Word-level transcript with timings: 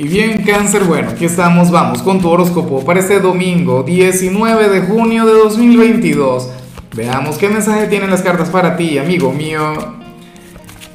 Y 0.00 0.06
bien, 0.06 0.44
cáncer, 0.44 0.84
bueno, 0.84 1.10
aquí 1.10 1.24
estamos, 1.24 1.72
vamos 1.72 2.02
con 2.02 2.20
tu 2.20 2.28
horóscopo 2.30 2.84
para 2.84 3.00
este 3.00 3.18
domingo 3.18 3.82
19 3.82 4.68
de 4.68 4.80
junio 4.82 5.26
de 5.26 5.32
2022. 5.32 6.50
Veamos 6.94 7.36
qué 7.36 7.48
mensaje 7.48 7.88
tienen 7.88 8.08
las 8.08 8.22
cartas 8.22 8.48
para 8.48 8.76
ti, 8.76 8.96
amigo 8.96 9.32
mío. 9.32 9.60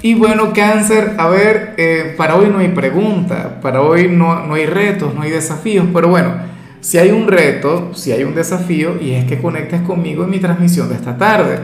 Y 0.00 0.14
bueno, 0.14 0.54
cáncer, 0.54 1.12
a 1.18 1.28
ver, 1.28 1.74
eh, 1.76 2.14
para 2.16 2.36
hoy 2.36 2.48
no 2.48 2.60
hay 2.60 2.68
pregunta, 2.68 3.60
para 3.60 3.82
hoy 3.82 4.08
no, 4.08 4.46
no 4.46 4.54
hay 4.54 4.64
retos, 4.64 5.14
no 5.14 5.20
hay 5.20 5.30
desafíos, 5.30 5.86
pero 5.92 6.08
bueno, 6.08 6.32
si 6.80 6.96
hay 6.96 7.10
un 7.10 7.28
reto, 7.28 7.90
si 7.94 8.12
hay 8.12 8.24
un 8.24 8.34
desafío, 8.34 8.98
y 8.98 9.10
es 9.10 9.26
que 9.26 9.42
conectes 9.42 9.82
conmigo 9.82 10.24
en 10.24 10.30
mi 10.30 10.38
transmisión 10.38 10.88
de 10.88 10.94
esta 10.94 11.18
tarde. 11.18 11.58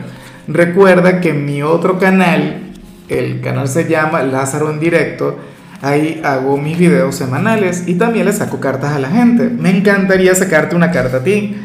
Recuerda 0.49 1.23
que 1.23 1.30
en 1.30 1.46
mi 1.46 1.62
otro 1.62 1.99
canal, 1.99 2.75
el 3.09 3.41
canal 3.41 3.69
se 3.69 3.89
llama 3.89 4.23
Lázaro 4.23 4.71
en 4.71 4.79
directo, 4.79 5.39
Ahí 5.83 6.21
hago 6.25 6.57
mis 6.59 6.79
videos 6.79 7.17
semanales 7.17 7.89
y 7.89 7.96
también 7.96 8.27
le 8.27 8.32
saco 8.32 8.61
cartas 8.61 8.93
a 8.93 9.01
la 9.01 9.11
gente. 9.11 9.49
Me 9.49 9.77
encantaría 9.77 10.32
sacarte 10.32 10.77
una 10.77 10.93
carta 10.93 11.17
a 11.17 11.25
ti. 11.25 11.57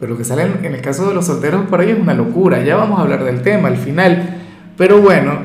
Pero 0.00 0.12
lo 0.12 0.18
que 0.18 0.24
sale 0.24 0.42
en 0.62 0.74
el 0.74 0.80
caso 0.80 1.08
de 1.08 1.14
los 1.14 1.26
solteros 1.26 1.66
por 1.66 1.80
ahí 1.80 1.90
es 1.90 1.98
una 2.00 2.14
locura. 2.14 2.64
Ya 2.64 2.74
vamos 2.74 2.98
a 2.98 3.02
hablar 3.02 3.22
del 3.22 3.42
tema 3.42 3.68
al 3.68 3.76
final. 3.76 4.40
Pero 4.76 5.00
bueno, 5.00 5.38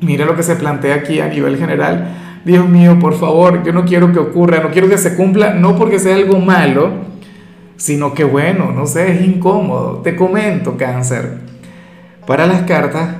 mira 0.00 0.24
lo 0.24 0.34
que 0.34 0.42
se 0.42 0.56
plantea 0.56 0.94
aquí 0.94 1.20
a 1.20 1.28
nivel 1.28 1.58
general. 1.58 2.16
Dios 2.46 2.66
mío, 2.66 2.98
por 2.98 3.18
favor, 3.18 3.62
yo 3.62 3.74
no 3.74 3.84
quiero 3.84 4.10
que 4.10 4.18
ocurra, 4.18 4.62
no 4.62 4.70
quiero 4.70 4.88
que 4.88 4.96
se 4.96 5.14
cumpla, 5.14 5.52
no 5.52 5.76
porque 5.76 5.98
sea 5.98 6.16
algo 6.16 6.38
malo, 6.38 6.90
sino 7.76 8.14
que 8.14 8.24
bueno, 8.24 8.72
no 8.72 8.86
sé, 8.86 9.12
es 9.12 9.20
incómodo. 9.20 9.98
Te 9.98 10.16
comento, 10.16 10.78
cáncer. 10.78 11.38
Para 12.26 12.46
las 12.46 12.62
cartas, 12.62 13.10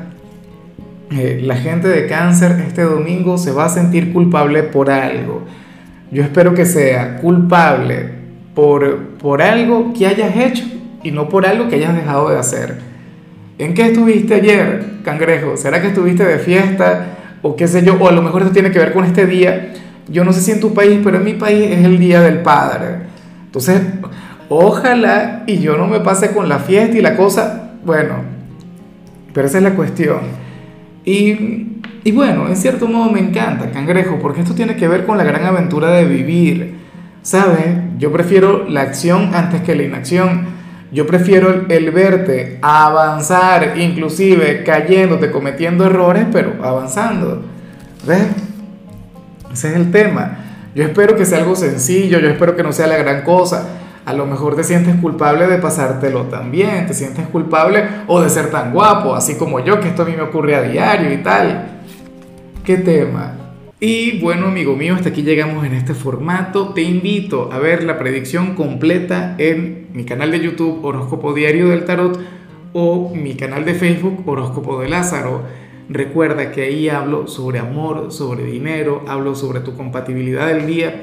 la 1.42 1.56
gente 1.56 1.88
de 1.88 2.06
cáncer 2.06 2.62
este 2.66 2.82
domingo 2.82 3.38
se 3.38 3.52
va 3.52 3.66
a 3.66 3.68
sentir 3.68 4.12
culpable 4.12 4.62
por 4.62 4.90
algo. 4.90 5.42
Yo 6.10 6.22
espero 6.22 6.54
que 6.54 6.66
sea 6.66 7.16
culpable 7.16 8.10
por, 8.54 9.08
por 9.18 9.42
algo 9.42 9.92
que 9.92 10.06
hayas 10.06 10.36
hecho 10.36 10.64
y 11.02 11.10
no 11.10 11.28
por 11.28 11.46
algo 11.46 11.68
que 11.68 11.76
hayas 11.76 11.94
dejado 11.94 12.30
de 12.30 12.38
hacer. 12.38 12.78
¿En 13.58 13.74
qué 13.74 13.86
estuviste 13.86 14.34
ayer, 14.34 14.84
cangrejo? 15.04 15.56
¿Será 15.56 15.80
que 15.80 15.88
estuviste 15.88 16.24
de 16.24 16.38
fiesta 16.38 17.18
o 17.42 17.56
qué 17.56 17.68
sé 17.68 17.84
yo? 17.84 17.96
O 18.00 18.08
a 18.08 18.12
lo 18.12 18.22
mejor 18.22 18.42
esto 18.42 18.52
tiene 18.52 18.70
que 18.70 18.78
ver 18.78 18.92
con 18.92 19.04
este 19.04 19.26
día. 19.26 19.74
Yo 20.08 20.24
no 20.24 20.32
sé 20.32 20.40
si 20.40 20.50
en 20.50 20.60
tu 20.60 20.74
país, 20.74 21.00
pero 21.04 21.18
en 21.18 21.24
mi 21.24 21.34
país 21.34 21.70
es 21.70 21.84
el 21.84 21.98
Día 21.98 22.20
del 22.20 22.38
Padre. 22.38 22.96
Entonces, 23.44 23.80
ojalá 24.48 25.44
y 25.46 25.58
yo 25.58 25.76
no 25.76 25.86
me 25.86 26.00
pase 26.00 26.32
con 26.32 26.48
la 26.48 26.58
fiesta 26.58 26.96
y 26.96 27.02
la 27.02 27.16
cosa. 27.16 27.72
Bueno, 27.84 28.16
pero 29.32 29.46
esa 29.46 29.58
es 29.58 29.64
la 29.64 29.74
cuestión. 29.74 30.20
Y, 31.04 31.80
y, 32.04 32.12
bueno, 32.12 32.48
en 32.48 32.56
cierto 32.56 32.86
modo 32.86 33.10
me 33.10 33.20
encanta, 33.20 33.70
cangrejo, 33.70 34.18
porque 34.20 34.40
esto 34.40 34.54
tiene 34.54 34.76
que 34.76 34.88
ver 34.88 35.04
con 35.04 35.18
la 35.18 35.24
gran 35.24 35.44
aventura 35.44 35.90
de 35.90 36.04
vivir. 36.04 36.82
¿Sabes? 37.22 37.76
Yo 37.98 38.12
prefiero 38.12 38.68
la 38.68 38.82
acción 38.82 39.34
antes 39.34 39.62
que 39.62 39.74
la 39.74 39.84
inacción. 39.84 40.46
Yo 40.92 41.06
prefiero 41.06 41.66
el, 41.68 41.90
verte 41.90 42.58
avanzar, 42.60 43.78
inclusive 43.78 44.62
cayéndote, 44.64 45.30
cometiendo 45.30 45.86
errores, 45.86 46.26
pero 46.32 46.54
avanzando. 46.62 47.42
¿Ves? 48.06 48.26
Ese 49.52 49.68
es 49.70 49.76
el 49.76 49.90
tema. 49.90 50.38
Yo 50.74 50.84
espero 50.84 51.16
que 51.16 51.24
sea 51.24 51.38
algo 51.38 51.54
sencillo, 51.54 52.18
yo 52.18 52.28
espero 52.28 52.56
que 52.56 52.62
no 52.62 52.72
sea 52.72 52.86
la 52.86 52.96
gran 52.96 53.22
cosa 53.22 53.68
a 54.04 54.12
lo 54.12 54.26
mejor 54.26 54.56
te 54.56 54.64
sientes 54.64 54.96
culpable 54.96 55.46
de 55.46 55.58
pasártelo 55.58 56.22
también, 56.24 56.86
te 56.86 56.94
sientes 56.94 57.26
culpable 57.28 57.84
o 58.08 58.20
de 58.20 58.28
ser 58.30 58.50
tan 58.50 58.72
guapo, 58.72 59.14
así 59.14 59.36
como 59.36 59.60
yo, 59.60 59.80
que 59.80 59.88
esto 59.88 60.02
a 60.02 60.06
mí 60.06 60.12
me 60.16 60.22
ocurre 60.22 60.56
a 60.56 60.62
diario 60.62 61.12
y 61.12 61.18
tal. 61.18 61.82
¿Qué 62.64 62.78
tema? 62.78 63.34
Y 63.78 64.20
bueno, 64.20 64.46
amigo 64.46 64.76
mío, 64.76 64.94
hasta 64.94 65.08
aquí 65.08 65.22
llegamos 65.22 65.64
en 65.66 65.74
este 65.74 65.94
formato. 65.94 66.72
Te 66.72 66.82
invito 66.82 67.50
a 67.52 67.58
ver 67.58 67.82
la 67.82 67.98
predicción 67.98 68.54
completa 68.54 69.34
en 69.38 69.88
mi 69.92 70.04
canal 70.04 70.30
de 70.30 70.40
YouTube 70.40 70.84
Horóscopo 70.84 71.32
Diario 71.34 71.68
del 71.68 71.84
Tarot 71.84 72.18
o 72.72 73.12
mi 73.14 73.34
canal 73.34 73.64
de 73.64 73.74
Facebook 73.74 74.22
Horóscopo 74.26 74.80
de 74.80 74.88
Lázaro. 74.88 75.42
Recuerda 75.88 76.52
que 76.52 76.62
ahí 76.62 76.88
hablo 76.88 77.26
sobre 77.26 77.58
amor, 77.58 78.12
sobre 78.12 78.44
dinero, 78.44 79.04
hablo 79.08 79.34
sobre 79.34 79.60
tu 79.60 79.76
compatibilidad 79.76 80.46
del 80.46 80.66
día 80.66 81.02